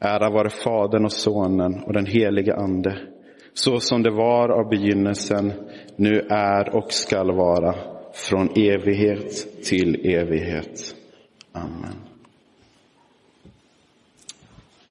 Ära 0.00 0.30
vare 0.30 0.50
Fadern 0.50 1.04
och 1.04 1.12
Sonen 1.12 1.82
och 1.82 1.92
den 1.92 2.06
helige 2.06 2.56
Ande, 2.56 3.13
så 3.54 3.80
som 3.80 4.02
det 4.02 4.10
var 4.10 4.48
av 4.48 4.68
begynnelsen, 4.68 5.52
nu 5.96 6.20
är 6.30 6.76
och 6.76 6.92
skall 6.92 7.32
vara, 7.36 7.74
från 8.12 8.48
evighet 8.56 9.62
till 9.64 10.06
evighet. 10.06 10.94
Amen. 11.52 12.03